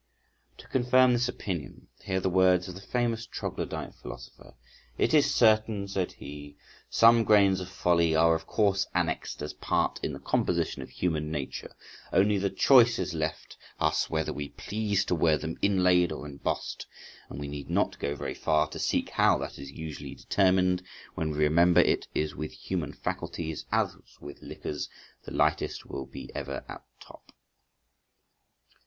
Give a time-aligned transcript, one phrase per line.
[0.57, 4.55] To confirm this opinion, hear the words of the famous troglodyte philosopher.
[4.97, 6.57] "It is certain," said he,
[6.89, 11.29] "some grains of folly are of course annexed as part in the composition of human
[11.31, 11.75] nature;
[12.11, 16.87] only the choice is left us whether we please to wear them inlaid or embossed,
[17.29, 20.81] and we need not go very far to seek how that is usually determined,
[21.13, 24.89] when we remember it is with human faculties as with liquors,
[25.25, 27.31] the lightest will be ever at the top."